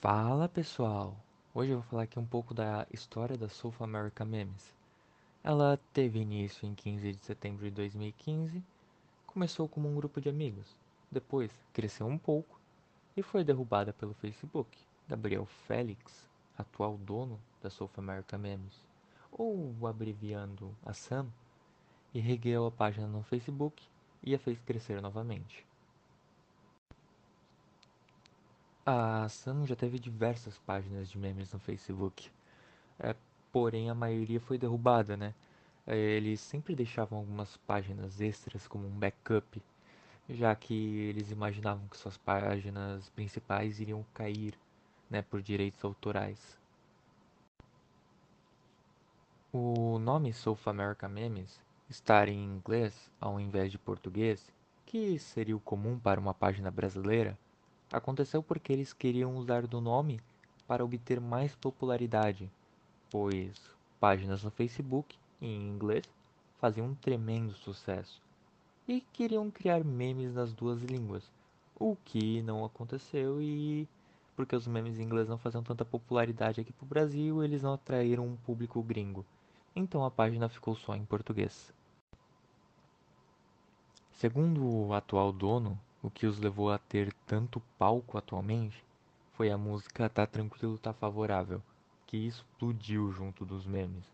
Fala 0.00 0.48
pessoal! 0.48 1.14
Hoje 1.52 1.72
eu 1.72 1.80
vou 1.80 1.86
falar 1.90 2.04
aqui 2.04 2.18
um 2.18 2.24
pouco 2.24 2.54
da 2.54 2.86
história 2.90 3.36
da 3.36 3.50
South 3.50 3.74
America 3.80 4.24
Memes. 4.24 4.74
Ela 5.44 5.78
teve 5.92 6.18
início 6.18 6.66
em 6.66 6.74
15 6.74 7.12
de 7.12 7.18
setembro 7.22 7.66
de 7.66 7.70
2015, 7.72 8.64
começou 9.26 9.68
como 9.68 9.90
um 9.90 9.94
grupo 9.94 10.18
de 10.18 10.30
amigos, 10.30 10.74
depois 11.10 11.52
cresceu 11.74 12.06
um 12.06 12.16
pouco 12.16 12.58
e 13.14 13.22
foi 13.22 13.44
derrubada 13.44 13.92
pelo 13.92 14.14
Facebook. 14.14 14.78
Gabriel 15.06 15.44
Félix, 15.44 16.26
atual 16.56 16.96
dono 16.96 17.38
da 17.62 17.68
South 17.68 17.90
America 17.98 18.38
Memes, 18.38 18.88
ou 19.30 19.86
abreviando 19.86 20.74
a 20.82 20.94
Sam, 20.94 21.26
ergueu 22.14 22.64
a 22.64 22.70
página 22.70 23.06
no 23.06 23.22
Facebook 23.22 23.86
e 24.22 24.34
a 24.34 24.38
fez 24.38 24.58
crescer 24.60 25.02
novamente. 25.02 25.66
A 28.92 29.28
Sam 29.28 29.64
já 29.66 29.76
teve 29.76 30.00
diversas 30.00 30.58
páginas 30.58 31.08
de 31.08 31.16
memes 31.16 31.52
no 31.52 31.60
Facebook, 31.60 32.28
é, 32.98 33.14
porém 33.52 33.88
a 33.88 33.94
maioria 33.94 34.40
foi 34.40 34.58
derrubada, 34.58 35.16
né? 35.16 35.32
É, 35.86 35.96
eles 35.96 36.40
sempre 36.40 36.74
deixavam 36.74 37.20
algumas 37.20 37.56
páginas 37.58 38.20
extras 38.20 38.66
como 38.66 38.88
um 38.88 38.98
backup, 38.98 39.62
já 40.28 40.52
que 40.56 40.74
eles 40.74 41.30
imaginavam 41.30 41.86
que 41.86 41.96
suas 41.96 42.16
páginas 42.16 43.08
principais 43.10 43.78
iriam 43.78 44.04
cair, 44.12 44.58
né, 45.08 45.22
por 45.22 45.40
direitos 45.40 45.84
autorais. 45.84 46.58
O 49.52 50.00
nome 50.00 50.32
South 50.32 50.66
America 50.66 51.08
Memes 51.08 51.60
estar 51.88 52.28
em 52.28 52.42
inglês 52.44 53.08
ao 53.20 53.38
invés 53.38 53.70
de 53.70 53.78
português, 53.78 54.52
que 54.84 55.16
seria 55.16 55.56
o 55.56 55.60
comum 55.60 55.96
para 55.96 56.18
uma 56.18 56.34
página 56.34 56.72
brasileira, 56.72 57.38
Aconteceu 57.92 58.42
porque 58.42 58.72
eles 58.72 58.92
queriam 58.92 59.36
usar 59.36 59.66
do 59.66 59.80
nome 59.80 60.20
para 60.66 60.84
obter 60.84 61.20
mais 61.20 61.56
popularidade, 61.56 62.48
pois 63.10 63.52
páginas 63.98 64.44
no 64.44 64.50
Facebook, 64.50 65.16
em 65.42 65.68
inglês, 65.68 66.04
faziam 66.58 66.86
um 66.86 66.94
tremendo 66.94 67.52
sucesso. 67.52 68.22
E 68.86 69.00
queriam 69.12 69.50
criar 69.50 69.84
memes 69.84 70.34
nas 70.34 70.52
duas 70.52 70.82
línguas, 70.82 71.30
o 71.78 71.96
que 72.04 72.42
não 72.42 72.64
aconteceu 72.64 73.42
e 73.42 73.88
porque 74.36 74.56
os 74.56 74.66
memes 74.66 74.98
em 74.98 75.02
inglês 75.02 75.28
não 75.28 75.36
faziam 75.36 75.62
tanta 75.62 75.84
popularidade 75.84 76.60
aqui 76.60 76.72
pro 76.72 76.86
Brasil, 76.86 77.44
eles 77.44 77.62
não 77.62 77.74
atraíram 77.74 78.26
um 78.26 78.36
público 78.36 78.82
gringo. 78.82 79.24
Então 79.76 80.04
a 80.04 80.10
página 80.10 80.48
ficou 80.48 80.74
só 80.74 80.94
em 80.94 81.04
português. 81.04 81.72
Segundo 84.12 84.64
o 84.64 84.94
atual 84.94 85.32
dono, 85.32 85.78
o 86.02 86.10
que 86.10 86.26
os 86.26 86.38
levou 86.38 86.72
a 86.72 86.78
ter 86.78 87.12
tanto 87.26 87.60
palco 87.78 88.16
atualmente 88.16 88.82
foi 89.34 89.50
a 89.50 89.58
música 89.58 90.08
Tá 90.08 90.26
Tranquilo, 90.26 90.78
Tá 90.78 90.94
Favorável, 90.94 91.62
que 92.06 92.16
explodiu 92.16 93.12
junto 93.12 93.44
dos 93.44 93.66
memes. 93.66 94.04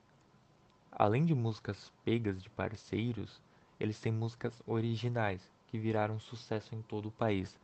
Além 0.91 1.25
de 1.25 1.33
músicas 1.33 1.93
pegas 2.05 2.43
de 2.43 2.51
parceiros, 2.51 3.41
eles 3.79 4.01
têm 4.01 4.11
músicas 4.11 4.61
originais 4.67 5.49
que 5.69 5.79
viraram 5.79 6.19
sucesso 6.19 6.75
em 6.75 6.83
todo 6.83 7.07
o 7.07 7.13
país. 7.13 7.57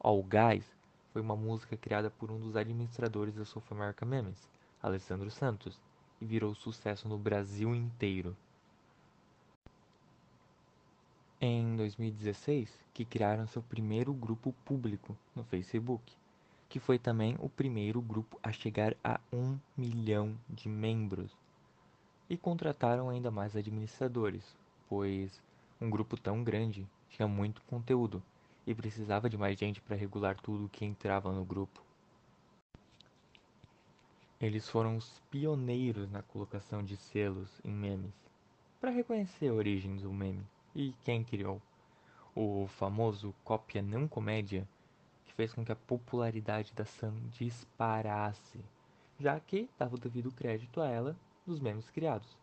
All 0.00 0.22
Guys 0.22 0.64
foi 1.12 1.20
uma 1.20 1.36
música 1.36 1.76
criada 1.76 2.08
por 2.10 2.30
um 2.30 2.40
dos 2.40 2.56
administradores 2.56 3.34
da 3.34 3.44
South 3.44 3.64
America 3.70 4.06
Memes, 4.06 4.48
Alessandro 4.82 5.30
Santos, 5.30 5.78
e 6.18 6.24
virou 6.24 6.54
sucesso 6.54 7.06
no 7.06 7.18
Brasil 7.18 7.74
inteiro 7.74 8.34
em 11.40 11.76
2016 11.76 12.68
que 12.92 13.04
criaram 13.04 13.46
seu 13.46 13.62
primeiro 13.62 14.12
grupo 14.12 14.52
público 14.64 15.16
no 15.36 15.44
Facebook, 15.44 16.12
que 16.68 16.80
foi 16.80 16.98
também 16.98 17.36
o 17.38 17.48
primeiro 17.48 18.02
grupo 18.02 18.38
a 18.42 18.50
chegar 18.50 18.96
a 19.04 19.20
um 19.32 19.56
milhão 19.76 20.36
de 20.48 20.68
membros. 20.68 21.30
E 22.28 22.36
contrataram 22.36 23.08
ainda 23.08 23.30
mais 23.30 23.54
administradores, 23.54 24.56
pois 24.88 25.40
um 25.80 25.88
grupo 25.88 26.16
tão 26.16 26.42
grande 26.42 26.84
tinha 27.08 27.28
muito 27.28 27.62
conteúdo 27.62 28.20
e 28.66 28.74
precisava 28.74 29.30
de 29.30 29.38
mais 29.38 29.56
gente 29.56 29.80
para 29.80 29.96
regular 29.96 30.36
tudo 30.40 30.68
que 30.68 30.84
entrava 30.84 31.32
no 31.32 31.44
grupo. 31.44 31.80
Eles 34.40 34.68
foram 34.68 34.96
os 34.96 35.22
pioneiros 35.30 36.10
na 36.10 36.22
colocação 36.22 36.82
de 36.82 36.96
selos 36.96 37.60
em 37.64 37.72
memes, 37.72 38.12
para 38.80 38.90
reconhecer 38.90 39.48
a 39.48 39.54
origem 39.54 39.96
do 39.96 40.12
meme 40.12 40.44
e 40.78 40.94
quem 41.02 41.24
criou. 41.24 41.60
O 42.36 42.68
famoso 42.68 43.34
cópia 43.42 43.82
não 43.82 44.06
comédia 44.06 44.64
que 45.24 45.34
fez 45.34 45.52
com 45.52 45.64
que 45.64 45.72
a 45.72 45.76
popularidade 45.76 46.72
da 46.72 46.84
Sam 46.84 47.16
disparasse, 47.32 48.60
já 49.18 49.40
que 49.40 49.68
dava 49.76 49.96
o 49.96 49.98
devido 49.98 50.30
crédito 50.30 50.80
a 50.80 50.86
ela 50.86 51.16
dos 51.44 51.58
memes 51.58 51.90
criados. 51.90 52.38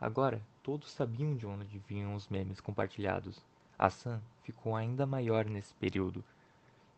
Agora, 0.00 0.40
todos 0.62 0.90
sabiam 0.90 1.36
de 1.36 1.46
onde 1.46 1.78
vinham 1.80 2.14
os 2.14 2.26
memes 2.28 2.58
compartilhados. 2.58 3.44
A 3.78 3.90
Sam 3.90 4.22
ficou 4.42 4.74
ainda 4.74 5.04
maior 5.04 5.44
nesse 5.44 5.74
período. 5.74 6.24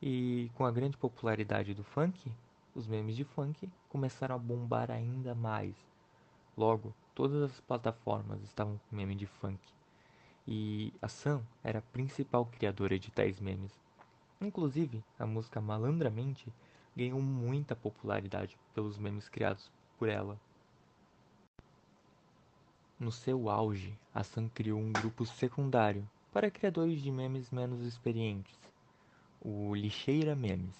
E 0.01 0.53
com 0.55 0.65
a 0.65 0.71
grande 0.71 0.97
popularidade 0.97 1.75
do 1.75 1.83
funk, 1.83 2.31
os 2.77 2.87
memes 2.87 3.17
de 3.17 3.25
funk 3.25 3.69
começaram 3.89 4.37
a 4.37 4.39
bombar 4.39 4.89
ainda 4.89 5.35
mais. 5.35 5.75
Logo, 6.57 6.95
todas 7.13 7.51
as 7.51 7.61
plataformas 7.61 8.41
estavam 8.45 8.79
com 8.89 8.97
meme 8.97 9.17
de 9.17 9.27
funk 9.27 9.59
e 10.47 10.93
a 11.01 11.09
Sam 11.09 11.43
era 11.63 11.79
a 11.79 11.83
principal 11.83 12.47
criadora 12.47 12.99
de 12.99 13.11
tais 13.11 13.39
memes. 13.39 13.73
Inclusive, 14.41 15.05
a 15.19 15.27
música 15.27 15.61
Malandramente 15.61 16.53
ganhou 16.97 17.21
muita 17.21 17.77
popularidade 17.77 18.59
pelos 18.75 18.99
memes 18.99 19.29
criados 19.29 19.71
por 19.99 20.09
ela. 20.09 20.41
No 22.99 23.13
seu 23.13 23.49
auge, 23.49 23.99
a 24.15 24.23
Sam 24.23 24.49
criou 24.49 24.79
um 24.79 24.93
grupo 24.93 25.25
secundário 25.25 26.09
para 26.33 26.51
criadores 26.51 27.01
de 27.03 27.11
memes 27.11 27.51
menos 27.51 27.85
experientes, 27.85 28.59
o 29.41 29.75
Lixeira 29.75 30.37
Memes. 30.37 30.77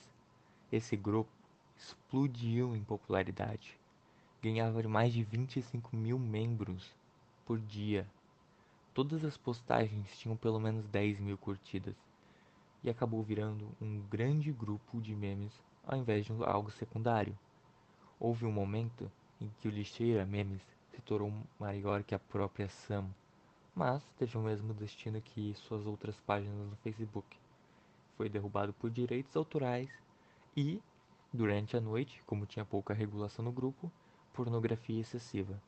Esse 0.71 0.97
grupo 0.97 1.31
explodiu 1.77 2.77
em 2.77 2.85
popularidade, 2.85 3.79
ganhava 4.43 4.83
mais 4.89 5.13
de 5.13 5.23
25 5.23 5.97
mil 5.97 6.19
membros 6.19 6.95
por 7.45 7.59
dia 7.59 8.07
Todas 9.01 9.25
as 9.25 9.39
postagens 9.39 10.15
tinham 10.19 10.37
pelo 10.37 10.61
menos 10.61 10.87
10 10.89 11.21
mil 11.21 11.39
curtidas 11.39 11.97
e 12.85 12.91
acabou 12.91 13.23
virando 13.23 13.67
um 13.81 13.99
grande 14.11 14.53
grupo 14.53 15.01
de 15.01 15.17
memes 15.17 15.59
ao 15.87 15.97
invés 15.97 16.27
de 16.27 16.33
algo 16.45 16.71
secundário. 16.71 17.35
Houve 18.19 18.45
um 18.45 18.53
momento 18.53 19.11
em 19.41 19.51
que 19.59 19.69
o 19.69 19.71
Lixeira 19.71 20.27
Memes 20.27 20.61
se 20.91 21.01
tornou 21.01 21.33
maior 21.59 22.03
que 22.03 22.15
a 22.15 22.19
própria 22.19 22.69
Sam, 22.69 23.07
mas 23.75 24.05
teve 24.19 24.37
o 24.37 24.43
mesmo 24.43 24.75
destino 24.75 25.19
que 25.23 25.55
suas 25.55 25.87
outras 25.87 26.21
páginas 26.21 26.69
no 26.69 26.77
Facebook. 26.77 27.39
Foi 28.19 28.29
derrubado 28.29 28.75
por 28.75 28.91
direitos 28.91 29.35
autorais 29.35 29.89
e, 30.55 30.79
durante 31.33 31.75
a 31.75 31.81
noite, 31.81 32.23
como 32.27 32.45
tinha 32.45 32.67
pouca 32.67 32.93
regulação 32.93 33.47
no 33.47 33.51
grupo, 33.51 33.91
pornografia 34.35 35.01
excessiva. 35.01 35.59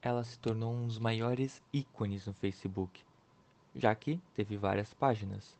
Ela 0.00 0.22
se 0.22 0.38
tornou 0.38 0.72
um 0.72 0.86
dos 0.86 0.98
maiores 0.98 1.60
ícones 1.72 2.26
no 2.26 2.32
Facebook, 2.32 3.04
já 3.74 3.92
que 3.96 4.20
teve 4.34 4.56
várias 4.56 4.94
páginas. 4.94 5.56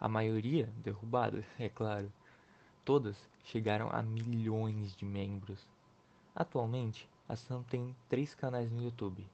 A 0.00 0.08
maioria 0.08 0.68
derrubada, 0.78 1.44
é 1.58 1.68
claro. 1.68 2.12
Todas 2.84 3.16
chegaram 3.44 3.88
a 3.92 4.02
milhões 4.02 4.96
de 4.96 5.04
membros. 5.04 5.68
Atualmente, 6.34 7.08
a 7.28 7.36
Sam 7.36 7.62
tem 7.62 7.94
três 8.08 8.34
canais 8.34 8.72
no 8.72 8.82
YouTube. 8.82 9.24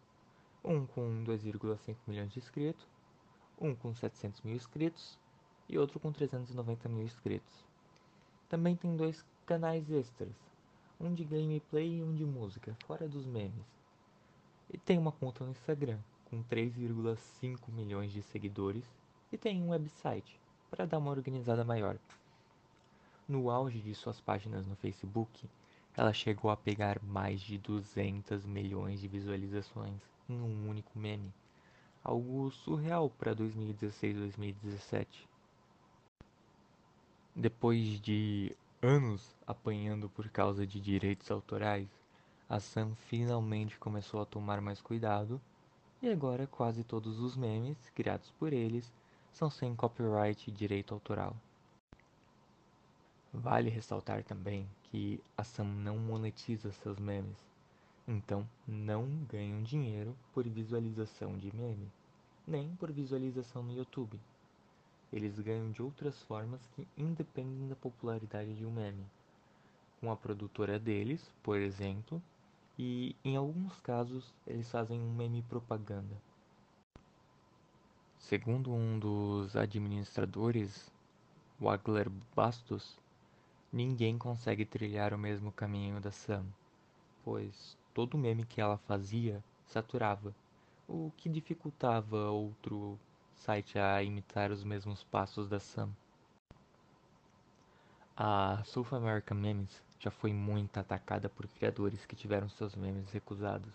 Um 0.62 0.84
com 0.84 1.24
2,5 1.24 1.96
milhões 2.06 2.30
de 2.30 2.38
inscritos, 2.38 2.86
um 3.58 3.74
com 3.74 3.94
700 3.94 4.42
mil 4.42 4.54
inscritos 4.54 5.18
e 5.66 5.78
outro 5.78 5.98
com 5.98 6.12
390 6.12 6.88
mil 6.90 7.04
inscritos. 7.04 7.64
Também 8.50 8.76
tem 8.76 8.96
dois 8.96 9.24
canais 9.46 9.90
extras, 9.90 10.34
um 11.00 11.14
de 11.14 11.24
gameplay 11.24 11.98
e 11.98 12.02
um 12.02 12.14
de 12.14 12.24
música, 12.24 12.76
fora 12.86 13.08
dos 13.08 13.24
memes. 13.24 13.75
E 14.72 14.78
tem 14.78 14.98
uma 14.98 15.12
conta 15.12 15.44
no 15.44 15.50
Instagram 15.50 15.98
com 16.24 16.42
3,5 16.42 17.58
milhões 17.68 18.12
de 18.12 18.22
seguidores 18.22 18.84
e 19.32 19.38
tem 19.38 19.62
um 19.62 19.70
website 19.70 20.40
para 20.70 20.84
dar 20.84 20.98
uma 20.98 21.10
organizada 21.10 21.64
maior. 21.64 21.96
No 23.28 23.50
auge 23.50 23.80
de 23.80 23.94
suas 23.94 24.20
páginas 24.20 24.66
no 24.66 24.76
Facebook, 24.76 25.48
ela 25.96 26.12
chegou 26.12 26.50
a 26.50 26.56
pegar 26.56 27.00
mais 27.02 27.40
de 27.40 27.58
200 27.58 28.44
milhões 28.44 29.00
de 29.00 29.08
visualizações 29.08 30.00
em 30.28 30.40
um 30.40 30.68
único 30.68 30.98
meme, 30.98 31.32
algo 32.04 32.50
surreal 32.50 33.08
para 33.08 33.34
2016-2017. 33.34 35.06
Depois 37.34 38.00
de 38.00 38.54
anos 38.82 39.36
apanhando 39.46 40.08
por 40.08 40.28
causa 40.28 40.66
de 40.66 40.80
direitos 40.80 41.30
autorais, 41.30 41.88
a 42.48 42.60
Sam 42.60 42.94
finalmente 42.94 43.76
começou 43.76 44.22
a 44.22 44.24
tomar 44.24 44.60
mais 44.60 44.80
cuidado 44.80 45.40
e 46.00 46.08
agora 46.08 46.46
quase 46.46 46.84
todos 46.84 47.18
os 47.18 47.36
memes 47.36 47.76
criados 47.94 48.30
por 48.38 48.52
eles 48.52 48.92
são 49.32 49.50
sem 49.50 49.74
copyright 49.74 50.48
e 50.48 50.52
direito 50.52 50.94
autoral. 50.94 51.36
Vale 53.32 53.68
ressaltar 53.68 54.22
também 54.22 54.66
que 54.84 55.20
a 55.36 55.42
Sam 55.42 55.64
não 55.64 55.98
monetiza 55.98 56.70
seus 56.70 56.98
memes, 56.98 57.36
então 58.06 58.48
não 58.66 59.08
ganham 59.28 59.62
dinheiro 59.64 60.16
por 60.32 60.48
visualização 60.48 61.36
de 61.36 61.54
meme, 61.54 61.90
nem 62.46 62.76
por 62.76 62.92
visualização 62.92 63.64
no 63.64 63.76
YouTube. 63.76 64.20
Eles 65.12 65.38
ganham 65.40 65.70
de 65.72 65.82
outras 65.82 66.22
formas 66.22 66.60
que 66.74 66.86
independem 66.96 67.68
da 67.68 67.74
popularidade 67.74 68.54
de 68.54 68.64
um 68.64 68.70
meme, 68.70 69.04
com 70.00 70.12
a 70.12 70.16
produtora 70.16 70.78
deles, 70.78 71.30
por 71.42 71.58
exemplo, 71.58 72.22
e 72.78 73.16
em 73.24 73.36
alguns 73.36 73.80
casos 73.80 74.34
eles 74.46 74.70
fazem 74.70 75.00
um 75.00 75.14
meme 75.14 75.42
propaganda. 75.42 76.16
Segundo 78.18 78.72
um 78.72 78.98
dos 78.98 79.56
administradores, 79.56 80.92
Wagler 81.60 82.10
Bastos, 82.34 82.98
ninguém 83.72 84.18
consegue 84.18 84.64
trilhar 84.64 85.14
o 85.14 85.18
mesmo 85.18 85.52
caminho 85.52 86.00
da 86.00 86.10
Sam, 86.10 86.44
pois 87.24 87.78
todo 87.94 88.18
meme 88.18 88.44
que 88.44 88.60
ela 88.60 88.78
fazia 88.78 89.42
saturava, 89.66 90.34
o 90.88 91.12
que 91.16 91.28
dificultava 91.28 92.30
outro 92.30 92.98
site 93.34 93.78
a 93.78 94.02
imitar 94.02 94.50
os 94.50 94.64
mesmos 94.64 95.04
passos 95.04 95.48
da 95.48 95.60
Sam. 95.60 95.90
A 98.16 98.62
South 98.64 98.92
American 98.92 99.38
Memes 99.38 99.85
já 99.98 100.10
foi 100.10 100.32
muito 100.32 100.78
atacada 100.78 101.28
por 101.28 101.46
criadores 101.48 102.04
que 102.04 102.16
tiveram 102.16 102.48
seus 102.48 102.74
memes 102.74 103.10
recusados. 103.10 103.72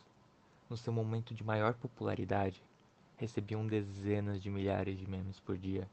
No 0.69 0.77
seu 0.77 0.93
momento 0.93 1.33
de 1.33 1.43
maior 1.43 1.73
popularidade, 1.73 2.63
recebiam 3.17 3.67
dezenas 3.67 4.41
de 4.41 4.49
milhares 4.49 4.97
de 4.97 5.09
memes 5.09 5.39
por 5.39 5.57
dia 5.57 5.87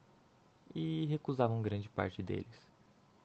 e 0.75 1.06
recusavam 1.06 1.62
grande 1.62 1.88
parte 1.88 2.22
deles. 2.22 2.69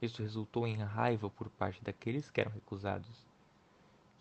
Isso 0.02 0.22
resultou 0.22 0.68
em 0.68 0.76
raiva 0.76 1.30
por 1.30 1.50
parte 1.50 1.84
daqueles 1.84 2.30
que 2.30 2.42
eram 2.42 2.52
recusados. 2.52 3.26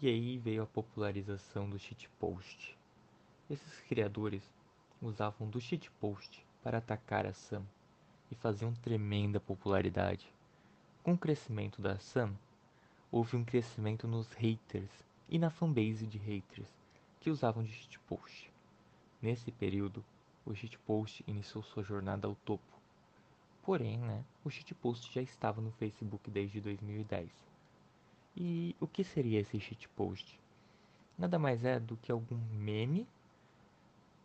E 0.00 0.08
aí 0.08 0.38
veio 0.38 0.62
a 0.62 0.66
popularização 0.66 1.68
do 1.68 1.78
shitpost. 1.78 2.76
Esses 3.50 3.80
criadores 3.88 4.42
usavam 5.00 5.48
do 5.48 5.60
shitpost 5.60 6.44
para 6.62 6.78
atacar 6.78 7.26
a 7.26 7.32
Sam 7.32 7.64
e 8.30 8.34
faziam 8.34 8.72
tremenda 8.74 9.40
popularidade. 9.40 10.32
Com 11.02 11.14
o 11.14 11.18
crescimento 11.18 11.82
da 11.82 11.98
Sam, 11.98 12.32
houve 13.12 13.36
um 13.36 13.44
crescimento 13.44 14.08
nos 14.08 14.32
haters 14.32 14.90
e 15.28 15.38
na 15.38 15.50
fanbase 15.50 16.04
de 16.04 16.18
haters 16.18 16.68
que 17.20 17.30
usavam 17.30 17.62
de 17.62 17.70
shitpost. 17.70 18.50
Nesse 19.20 19.52
período, 19.52 20.04
o 20.44 20.52
shitpost 20.52 21.22
iniciou 21.28 21.62
sua 21.62 21.84
jornada 21.84 22.26
ao 22.26 22.34
topo 22.34 22.72
Porém, 23.62 23.96
né, 23.98 24.24
o 24.44 24.50
shitpost 24.50 25.12
já 25.14 25.22
estava 25.22 25.60
no 25.60 25.70
Facebook 25.70 26.28
desde 26.28 26.60
2010. 26.60 27.30
E 28.36 28.74
o 28.80 28.88
que 28.88 29.04
seria 29.04 29.38
esse 29.38 29.60
shitpost? 29.60 30.40
Nada 31.16 31.38
mais 31.38 31.64
é 31.64 31.78
do 31.78 31.96
que 31.96 32.10
algum 32.10 32.36
meme 32.50 33.06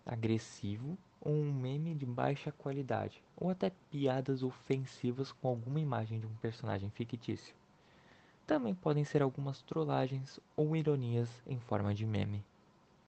agressivo 0.03 0.97
ou 1.21 1.33
um 1.33 1.53
meme 1.53 1.93
de 1.93 2.05
baixa 2.05 2.51
qualidade, 2.51 3.21
ou 3.35 3.49
até 3.51 3.71
piadas 3.91 4.41
ofensivas 4.41 5.31
com 5.31 5.49
alguma 5.49 5.79
imagem 5.79 6.19
de 6.19 6.25
um 6.25 6.35
personagem 6.37 6.89
fictício. 6.89 7.55
Também 8.47 8.73
podem 8.73 9.03
ser 9.03 9.21
algumas 9.21 9.61
trollagens 9.61 10.39
ou 10.55 10.73
ironias 10.73 11.29
em 11.45 11.59
forma 11.59 11.93
de 11.93 12.05
meme. 12.05 12.45